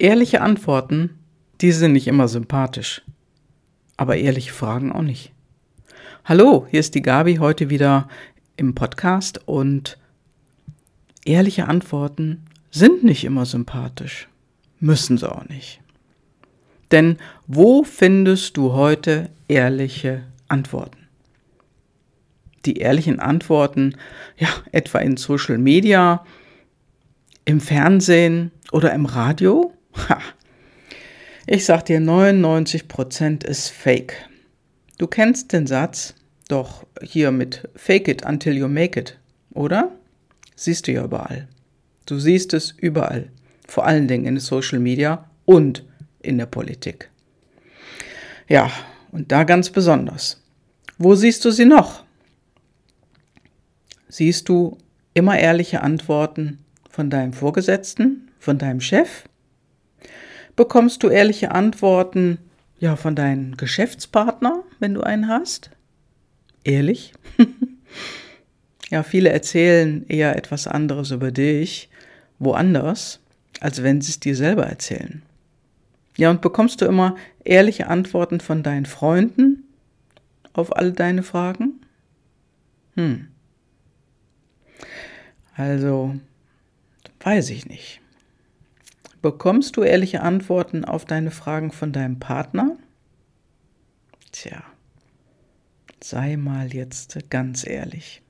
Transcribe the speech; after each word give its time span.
Ehrliche 0.00 0.40
Antworten, 0.40 1.18
die 1.60 1.72
sind 1.72 1.92
nicht 1.92 2.06
immer 2.06 2.26
sympathisch. 2.26 3.02
Aber 3.98 4.16
ehrliche 4.16 4.50
Fragen 4.50 4.92
auch 4.92 5.02
nicht. 5.02 5.30
Hallo, 6.24 6.66
hier 6.70 6.80
ist 6.80 6.94
die 6.94 7.02
Gabi 7.02 7.36
heute 7.36 7.68
wieder 7.68 8.08
im 8.56 8.74
Podcast 8.74 9.46
und 9.46 9.98
ehrliche 11.26 11.68
Antworten 11.68 12.46
sind 12.70 13.04
nicht 13.04 13.24
immer 13.24 13.44
sympathisch. 13.44 14.26
Müssen 14.78 15.18
sie 15.18 15.30
auch 15.30 15.46
nicht. 15.50 15.82
Denn 16.92 17.18
wo 17.46 17.84
findest 17.84 18.56
du 18.56 18.72
heute 18.72 19.28
ehrliche 19.48 20.22
Antworten? 20.48 21.08
Die 22.64 22.78
ehrlichen 22.78 23.20
Antworten, 23.20 23.96
ja, 24.38 24.48
etwa 24.72 25.00
in 25.00 25.18
Social 25.18 25.58
Media, 25.58 26.24
im 27.44 27.60
Fernsehen 27.60 28.50
oder 28.72 28.94
im 28.94 29.04
Radio? 29.04 29.69
Ha. 29.96 30.20
Ich 31.46 31.64
sag 31.64 31.84
dir, 31.86 32.00
99% 32.00 33.44
ist 33.44 33.68
Fake. 33.68 34.28
Du 34.98 35.06
kennst 35.06 35.52
den 35.52 35.66
Satz 35.66 36.14
doch 36.48 36.86
hier 37.02 37.30
mit 37.30 37.68
Fake 37.74 38.08
it 38.08 38.24
until 38.24 38.56
you 38.56 38.68
make 38.68 38.98
it, 38.98 39.18
oder? 39.52 39.92
Siehst 40.54 40.86
du 40.86 40.92
ja 40.92 41.04
überall. 41.04 41.48
Du 42.06 42.18
siehst 42.18 42.54
es 42.54 42.72
überall. 42.72 43.30
Vor 43.66 43.86
allen 43.86 44.08
Dingen 44.08 44.26
in 44.26 44.38
Social 44.38 44.78
Media 44.78 45.30
und 45.44 45.84
in 46.22 46.38
der 46.38 46.46
Politik. 46.46 47.10
Ja, 48.48 48.70
und 49.12 49.32
da 49.32 49.44
ganz 49.44 49.70
besonders. 49.70 50.42
Wo 50.98 51.14
siehst 51.14 51.44
du 51.44 51.50
sie 51.50 51.64
noch? 51.64 52.04
Siehst 54.08 54.48
du 54.48 54.76
immer 55.14 55.38
ehrliche 55.38 55.82
Antworten 55.82 56.58
von 56.90 57.10
deinem 57.10 57.32
Vorgesetzten, 57.32 58.28
von 58.38 58.58
deinem 58.58 58.80
Chef? 58.80 59.24
Bekommst 60.60 61.02
du 61.02 61.08
ehrliche 61.08 61.52
Antworten 61.52 62.36
ja 62.80 62.94
von 62.94 63.16
deinem 63.16 63.56
Geschäftspartner, 63.56 64.62
wenn 64.78 64.92
du 64.92 65.00
einen 65.00 65.26
hast? 65.26 65.70
Ehrlich? 66.64 67.14
ja, 68.90 69.02
viele 69.02 69.30
erzählen 69.30 70.06
eher 70.06 70.36
etwas 70.36 70.66
anderes 70.66 71.12
über 71.12 71.30
dich 71.32 71.88
woanders, 72.38 73.20
als 73.60 73.82
wenn 73.82 74.02
sie 74.02 74.10
es 74.10 74.20
dir 74.20 74.36
selber 74.36 74.66
erzählen. 74.66 75.22
Ja, 76.18 76.28
und 76.28 76.42
bekommst 76.42 76.82
du 76.82 76.84
immer 76.84 77.16
ehrliche 77.42 77.86
Antworten 77.86 78.40
von 78.40 78.62
deinen 78.62 78.84
Freunden 78.84 79.64
auf 80.52 80.76
alle 80.76 80.92
deine 80.92 81.22
Fragen? 81.22 81.80
Hm. 82.96 83.28
Also, 85.56 86.16
weiß 87.20 87.48
ich 87.48 87.64
nicht. 87.64 88.02
Bekommst 89.22 89.76
du 89.76 89.82
ehrliche 89.82 90.22
Antworten 90.22 90.84
auf 90.84 91.04
deine 91.04 91.30
Fragen 91.30 91.72
von 91.72 91.92
deinem 91.92 92.18
Partner? 92.18 92.76
Tja, 94.32 94.62
sei 96.00 96.36
mal 96.36 96.72
jetzt 96.72 97.18
ganz 97.28 97.66
ehrlich. 97.66 98.22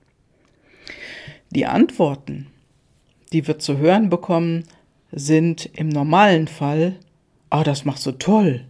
Die 1.50 1.66
Antworten, 1.66 2.48
die 3.32 3.46
wir 3.46 3.60
zu 3.60 3.78
hören 3.78 4.10
bekommen, 4.10 4.64
sind 5.12 5.66
im 5.74 5.88
normalen 5.88 6.48
Fall, 6.48 6.96
oh, 7.50 7.62
das 7.64 7.84
machst 7.84 8.06
du 8.06 8.12
toll, 8.12 8.64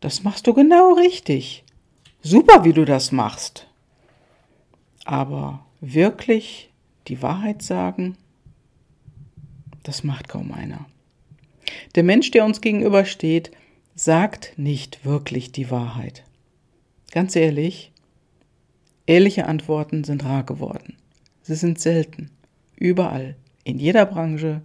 das 0.00 0.24
machst 0.24 0.46
du 0.48 0.54
genau 0.54 0.94
richtig, 0.94 1.64
super, 2.22 2.64
wie 2.64 2.72
du 2.72 2.84
das 2.84 3.12
machst. 3.12 3.68
Aber 5.04 5.64
wirklich 5.80 6.72
die 7.06 7.22
Wahrheit 7.22 7.62
sagen, 7.62 8.16
das 9.84 10.02
macht 10.02 10.28
kaum 10.28 10.50
einer. 10.50 10.86
Der 11.94 12.02
Mensch, 12.02 12.30
der 12.30 12.44
uns 12.44 12.60
gegenübersteht, 12.60 13.50
sagt 13.94 14.54
nicht 14.56 15.04
wirklich 15.04 15.52
die 15.52 15.70
Wahrheit. 15.70 16.24
Ganz 17.12 17.36
ehrlich, 17.36 17.92
ehrliche 19.06 19.46
Antworten 19.46 20.04
sind 20.04 20.24
rar 20.24 20.44
geworden. 20.44 20.96
Sie 21.42 21.54
sind 21.54 21.80
selten, 21.80 22.30
überall, 22.76 23.36
in 23.64 23.78
jeder 23.78 24.06
Branche, 24.06 24.62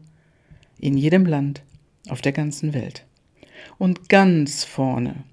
in 0.79 0.97
jedem 0.97 1.25
Land, 1.25 1.62
auf 2.09 2.22
der 2.22 2.31
ganzen 2.31 2.74
Welt. 2.74 3.06
Und 3.78 4.09
ganz 4.09 4.63
vorne 4.63 5.24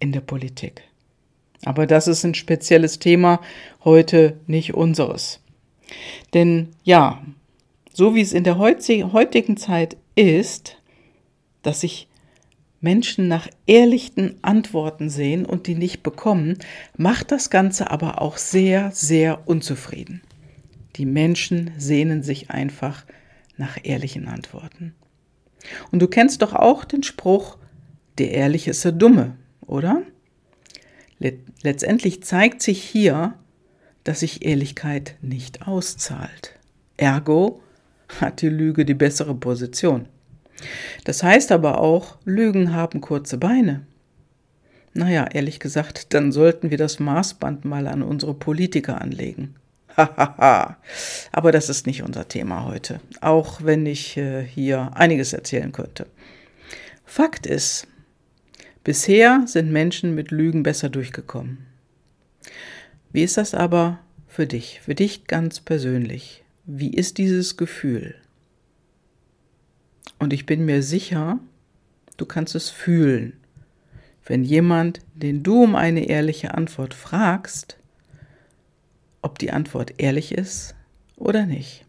in 0.00 0.12
der 0.12 0.20
Politik. 0.20 0.82
Aber 1.64 1.86
das 1.86 2.08
ist 2.08 2.24
ein 2.24 2.34
spezielles 2.34 2.98
Thema, 2.98 3.40
heute 3.84 4.38
nicht 4.46 4.74
unseres. 4.74 5.40
Denn 6.34 6.68
ja, 6.84 7.22
so 7.92 8.14
wie 8.14 8.20
es 8.20 8.32
in 8.32 8.44
der 8.44 8.58
heutigen 8.58 9.56
Zeit 9.56 9.96
ist, 10.14 10.75
dass 11.66 11.80
sich 11.80 12.08
Menschen 12.80 13.26
nach 13.26 13.48
ehrlichen 13.66 14.36
Antworten 14.42 15.10
sehen 15.10 15.44
und 15.44 15.66
die 15.66 15.74
nicht 15.74 16.02
bekommen, 16.02 16.58
macht 16.96 17.32
das 17.32 17.50
Ganze 17.50 17.90
aber 17.90 18.22
auch 18.22 18.36
sehr, 18.36 18.92
sehr 18.92 19.48
unzufrieden. 19.48 20.22
Die 20.96 21.06
Menschen 21.06 21.72
sehnen 21.78 22.22
sich 22.22 22.50
einfach 22.50 23.04
nach 23.56 23.78
ehrlichen 23.82 24.28
Antworten. 24.28 24.94
Und 25.90 26.00
du 26.00 26.06
kennst 26.06 26.42
doch 26.42 26.54
auch 26.54 26.84
den 26.84 27.02
Spruch, 27.02 27.58
der 28.18 28.30
Ehrliche 28.30 28.70
ist 28.70 28.84
der 28.84 28.92
Dumme, 28.92 29.36
oder? 29.66 30.02
Letztendlich 31.62 32.22
zeigt 32.22 32.62
sich 32.62 32.82
hier, 32.82 33.34
dass 34.04 34.20
sich 34.20 34.44
Ehrlichkeit 34.44 35.16
nicht 35.22 35.66
auszahlt. 35.66 36.56
Ergo 36.96 37.60
hat 38.20 38.42
die 38.42 38.48
Lüge 38.48 38.84
die 38.84 38.94
bessere 38.94 39.34
Position. 39.34 40.08
Das 41.04 41.22
heißt 41.22 41.52
aber 41.52 41.80
auch, 41.80 42.16
Lügen 42.24 42.74
haben 42.74 43.00
kurze 43.00 43.38
Beine. 43.38 43.86
Naja, 44.94 45.26
ehrlich 45.30 45.60
gesagt, 45.60 46.14
dann 46.14 46.32
sollten 46.32 46.70
wir 46.70 46.78
das 46.78 46.98
Maßband 46.98 47.64
mal 47.64 47.86
an 47.86 48.02
unsere 48.02 48.34
Politiker 48.34 49.00
anlegen. 49.00 49.54
Hahaha. 49.96 50.76
aber 51.32 51.52
das 51.52 51.68
ist 51.68 51.86
nicht 51.86 52.02
unser 52.02 52.28
Thema 52.28 52.66
heute, 52.66 53.00
auch 53.20 53.62
wenn 53.64 53.86
ich 53.86 54.16
äh, 54.16 54.42
hier 54.42 54.90
einiges 54.94 55.32
erzählen 55.32 55.72
könnte. 55.72 56.06
Fakt 57.04 57.46
ist, 57.46 57.86
bisher 58.84 59.44
sind 59.46 59.72
Menschen 59.72 60.14
mit 60.14 60.30
Lügen 60.30 60.62
besser 60.62 60.88
durchgekommen. 60.88 61.66
Wie 63.12 63.22
ist 63.22 63.38
das 63.38 63.54
aber 63.54 63.98
für 64.28 64.46
dich, 64.46 64.80
für 64.82 64.94
dich 64.94 65.26
ganz 65.26 65.60
persönlich? 65.60 66.44
Wie 66.66 66.92
ist 66.92 67.16
dieses 67.16 67.56
Gefühl? 67.56 68.16
Und 70.18 70.32
ich 70.32 70.46
bin 70.46 70.64
mir 70.64 70.82
sicher, 70.82 71.38
du 72.16 72.26
kannst 72.26 72.54
es 72.54 72.70
fühlen. 72.70 73.34
Wenn 74.24 74.44
jemand, 74.44 75.00
den 75.14 75.42
du 75.42 75.64
um 75.64 75.76
eine 75.76 76.06
ehrliche 76.08 76.54
Antwort 76.54 76.94
fragst, 76.94 77.78
ob 79.22 79.38
die 79.38 79.52
Antwort 79.52 79.94
ehrlich 79.98 80.32
ist 80.32 80.74
oder 81.16 81.46
nicht. 81.46 81.84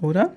Oder? 0.00 0.34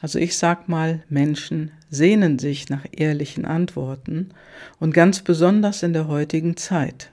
Also 0.00 0.18
ich 0.18 0.36
sag 0.36 0.68
mal, 0.68 1.02
Menschen 1.08 1.72
sehnen 1.90 2.38
sich 2.38 2.68
nach 2.68 2.84
ehrlichen 2.92 3.44
Antworten 3.44 4.30
und 4.78 4.92
ganz 4.92 5.22
besonders 5.22 5.82
in 5.82 5.92
der 5.92 6.08
heutigen 6.08 6.56
Zeit. 6.56 7.10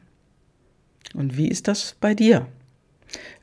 Und 1.13 1.37
wie 1.37 1.47
ist 1.47 1.67
das 1.67 1.95
bei 1.99 2.13
dir? 2.13 2.47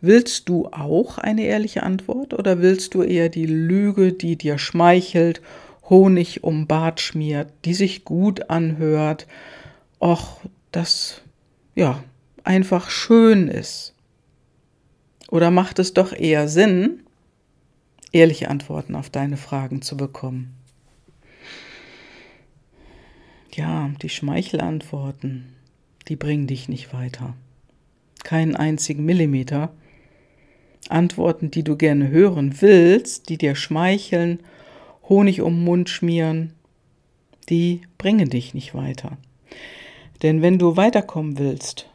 Willst 0.00 0.48
du 0.48 0.66
auch 0.68 1.18
eine 1.18 1.42
ehrliche 1.42 1.82
Antwort 1.82 2.34
oder 2.34 2.60
willst 2.60 2.94
du 2.94 3.02
eher 3.02 3.28
die 3.28 3.46
Lüge, 3.46 4.12
die 4.12 4.36
dir 4.36 4.58
schmeichelt, 4.58 5.42
Honig 5.88 6.44
um 6.44 6.66
Bart 6.66 7.00
schmiert, 7.00 7.52
die 7.64 7.74
sich 7.74 8.04
gut 8.04 8.48
anhört, 8.48 9.26
och, 9.98 10.40
das 10.72 11.22
ja 11.74 12.02
einfach 12.44 12.90
schön 12.90 13.48
ist? 13.48 13.94
Oder 15.28 15.50
macht 15.50 15.78
es 15.78 15.92
doch 15.92 16.12
eher 16.12 16.48
Sinn, 16.48 17.00
ehrliche 18.12 18.48
Antworten 18.48 18.94
auf 18.94 19.10
deine 19.10 19.36
Fragen 19.36 19.82
zu 19.82 19.96
bekommen? 19.96 20.54
Ja, 23.52 23.90
die 24.00 24.08
Schmeichelantworten, 24.08 25.54
die 26.08 26.16
bringen 26.16 26.46
dich 26.46 26.68
nicht 26.68 26.92
weiter 26.92 27.34
keinen 28.24 28.56
einzigen 28.56 29.04
Millimeter. 29.04 29.72
Antworten, 30.88 31.50
die 31.50 31.62
du 31.62 31.76
gerne 31.76 32.08
hören 32.08 32.60
willst, 32.60 33.28
die 33.28 33.38
dir 33.38 33.54
schmeicheln, 33.54 34.40
Honig 35.08 35.40
um 35.40 35.54
den 35.54 35.64
Mund 35.64 35.88
schmieren, 35.88 36.52
die 37.48 37.82
bringen 37.98 38.30
dich 38.30 38.54
nicht 38.54 38.74
weiter. 38.74 39.18
Denn 40.22 40.42
wenn 40.42 40.58
du 40.58 40.76
weiterkommen 40.76 41.38
willst, 41.38 41.88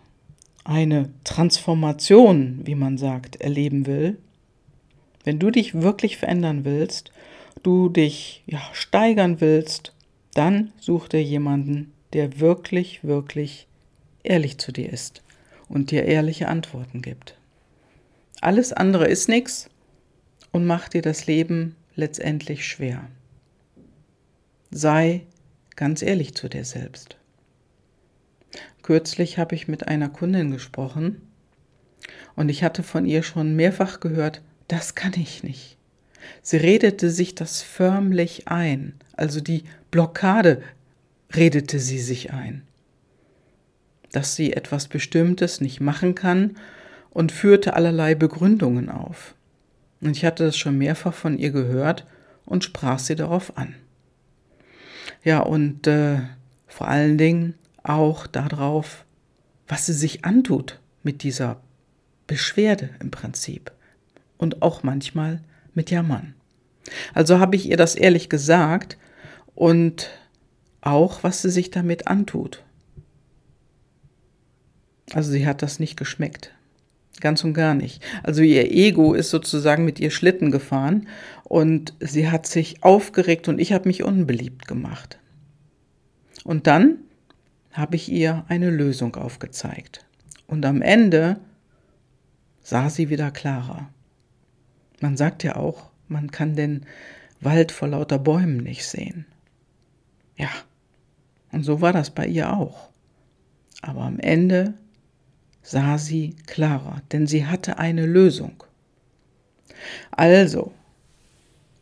eine 0.63 1.09
Transformation, 1.23 2.61
wie 2.63 2.75
man 2.75 2.97
sagt, 2.97 3.37
erleben 3.37 3.85
will, 3.85 4.17
wenn 5.23 5.39
du 5.39 5.49
dich 5.49 5.73
wirklich 5.75 6.17
verändern 6.17 6.65
willst, 6.65 7.11
du 7.63 7.89
dich 7.89 8.43
ja, 8.47 8.61
steigern 8.73 9.39
willst, 9.39 9.93
dann 10.33 10.73
such 10.79 11.07
dir 11.07 11.23
jemanden, 11.23 11.93
der 12.13 12.39
wirklich, 12.39 13.03
wirklich 13.03 13.67
ehrlich 14.23 14.57
zu 14.57 14.71
dir 14.71 14.91
ist 14.91 15.24
und 15.69 15.91
dir 15.91 16.05
ehrliche 16.05 16.47
Antworten 16.47 17.01
gibt. 17.01 17.37
Alles 18.41 18.73
andere 18.73 19.07
ist 19.07 19.29
nichts 19.29 19.69
und 20.51 20.65
macht 20.65 20.93
dir 20.93 21.01
das 21.01 21.27
Leben 21.27 21.75
letztendlich 21.95 22.67
schwer. 22.67 23.07
sei 24.71 25.21
ganz 25.75 26.01
ehrlich 26.01 26.35
zu 26.35 26.49
dir 26.49 26.65
selbst. 26.65 27.17
Kürzlich 28.81 29.37
habe 29.37 29.55
ich 29.55 29.67
mit 29.67 29.87
einer 29.87 30.09
Kundin 30.09 30.51
gesprochen 30.51 31.21
und 32.35 32.49
ich 32.49 32.63
hatte 32.63 32.83
von 32.83 33.05
ihr 33.05 33.23
schon 33.23 33.55
mehrfach 33.55 33.99
gehört, 33.99 34.41
das 34.67 34.95
kann 34.95 35.13
ich 35.15 35.43
nicht. 35.43 35.77
Sie 36.41 36.57
redete 36.57 37.09
sich 37.09 37.35
das 37.35 37.61
förmlich 37.61 38.47
ein, 38.47 38.93
also 39.13 39.41
die 39.41 39.63
Blockade 39.91 40.61
redete 41.33 41.79
sie 41.79 41.99
sich 41.99 42.33
ein, 42.33 42.63
dass 44.11 44.35
sie 44.35 44.53
etwas 44.53 44.87
Bestimmtes 44.87 45.61
nicht 45.61 45.81
machen 45.81 46.15
kann 46.15 46.55
und 47.09 47.31
führte 47.31 47.73
allerlei 47.73 48.15
Begründungen 48.15 48.89
auf. 48.89 49.35
Und 50.01 50.15
ich 50.15 50.25
hatte 50.25 50.45
das 50.45 50.57
schon 50.57 50.77
mehrfach 50.77 51.13
von 51.13 51.37
ihr 51.37 51.51
gehört 51.51 52.05
und 52.45 52.63
sprach 52.63 52.99
sie 52.99 53.15
darauf 53.15 53.57
an. 53.57 53.75
Ja, 55.23 55.39
und 55.39 55.87
äh, 55.87 56.19
vor 56.67 56.87
allen 56.87 57.17
Dingen 57.17 57.55
auch 57.83 58.27
darauf, 58.27 59.05
was 59.67 59.85
sie 59.85 59.93
sich 59.93 60.25
antut 60.25 60.79
mit 61.03 61.23
dieser 61.23 61.61
Beschwerde 62.27 62.89
im 62.99 63.11
Prinzip 63.11 63.71
und 64.37 64.61
auch 64.61 64.83
manchmal 64.83 65.41
mit 65.73 65.91
Jammern. 65.91 66.35
Also 67.13 67.39
habe 67.39 67.55
ich 67.55 67.69
ihr 67.69 67.77
das 67.77 67.95
ehrlich 67.95 68.29
gesagt 68.29 68.97
und 69.55 70.09
auch, 70.81 71.23
was 71.23 71.41
sie 71.41 71.49
sich 71.49 71.71
damit 71.71 72.07
antut. 72.07 72.63
Also 75.15 75.31
sie 75.31 75.47
hat 75.47 75.61
das 75.61 75.79
nicht 75.79 75.95
geschmeckt. 75.95 76.51
Ganz 77.21 77.41
und 77.45 77.53
gar 77.53 77.73
nicht. 77.73 78.03
Also 78.21 78.41
ihr 78.41 78.69
Ego 78.69 79.13
ist 79.13 79.29
sozusagen 79.29 79.85
mit 79.85 79.97
ihr 79.97 80.11
Schlitten 80.11 80.51
gefahren 80.51 81.07
und 81.45 81.93
sie 82.01 82.29
hat 82.29 82.45
sich 82.45 82.83
aufgeregt 82.83 83.47
und 83.47 83.57
ich 83.57 83.71
habe 83.71 83.87
mich 83.87 84.03
unbeliebt 84.03 84.67
gemacht. 84.67 85.17
Und 86.43 86.67
dann 86.67 86.97
habe 87.71 87.95
ich 87.95 88.11
ihr 88.11 88.43
eine 88.49 88.69
Lösung 88.69 89.15
aufgezeigt. 89.15 90.05
Und 90.47 90.65
am 90.65 90.81
Ende 90.81 91.39
sah 92.61 92.89
sie 92.89 93.09
wieder 93.09 93.31
klarer. 93.31 93.87
Man 94.99 95.15
sagt 95.15 95.45
ja 95.45 95.55
auch, 95.55 95.91
man 96.09 96.29
kann 96.29 96.57
den 96.57 96.85
Wald 97.39 97.71
vor 97.71 97.87
lauter 97.87 98.19
Bäumen 98.19 98.57
nicht 98.57 98.85
sehen. 98.85 99.25
Ja, 100.35 100.49
und 101.53 101.63
so 101.63 101.79
war 101.79 101.93
das 101.93 102.09
bei 102.09 102.27
ihr 102.27 102.51
auch. 102.51 102.89
Aber 103.81 104.01
am 104.01 104.19
Ende 104.19 104.73
sah 105.65 105.97
sie 105.97 106.35
klarer, 106.45 107.01
denn 107.11 107.25
sie 107.25 107.47
hatte 107.47 107.79
eine 107.79 108.05
Lösung. 108.05 108.63
Also, 110.11 110.71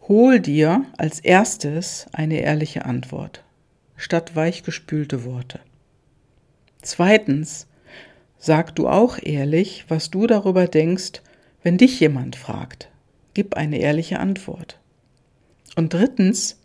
hol 0.08 0.40
dir 0.40 0.86
als 0.98 1.20
erstes 1.20 2.08
eine 2.14 2.40
ehrliche 2.40 2.86
Antwort, 2.86 3.44
statt 3.98 4.36
weichgespülte 4.36 5.26
Worte. 5.26 5.60
Zweitens, 6.82 7.68
sag 8.38 8.74
du 8.76 8.88
auch 8.88 9.20
ehrlich, 9.22 9.86
was 9.90 10.10
du 10.10 10.28
darüber 10.28 10.68
denkst, 10.68 11.22
wenn 11.62 11.78
dich 11.78 12.00
jemand 12.00 12.38
fragt. 12.38 12.90
Gib 13.34 13.56
eine 13.56 13.80
ehrliche 13.80 14.20
Antwort. 14.20 14.80
Und 15.76 15.94
drittens, 15.94 16.58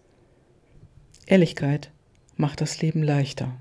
Ehrlichkeit 1.27 1.91
macht 2.37 2.61
das 2.61 2.81
Leben 2.81 3.03
leichter 3.03 3.57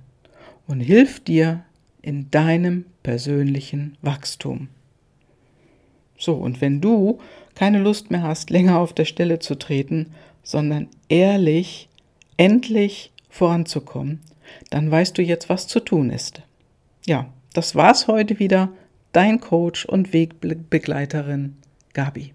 und 0.68 0.80
hilft 0.80 1.27
dir 1.27 1.63
in 2.07 2.31
deinem 2.31 2.86
persönlichen 3.04 3.98
Wachstum. 4.01 4.69
So, 6.18 6.36
und 6.36 6.62
wenn 6.62 6.80
du 6.80 7.19
keine 7.54 7.80
Lust 7.80 8.12
mehr 8.12 8.24
hast, 8.24 8.50
länger 8.50 8.80
auf 8.80 8.94
der 8.94 9.04
Stelle 9.04 9.39
zu 9.39 9.56
treten, 9.56 10.13
sondern 10.42 10.88
ehrlich, 11.09 11.89
endlich 12.38 13.12
voranzukommen, 13.30 14.21
dann 14.69 14.89
weißt 14.89 15.18
du 15.18 15.21
jetzt, 15.21 15.50
was 15.50 15.68
zu 15.68 15.81
tun 15.81 16.09
ist. 16.09 16.42
Ja, 17.06 17.27
das 17.54 17.75
war's 17.75 18.07
heute 18.07 18.39
wieder. 18.39 18.69
Dein 19.12 19.42
Coach 19.42 19.86
und 19.86 20.13
Wegbegleiterin 20.13 21.57
Gabi. 21.92 22.31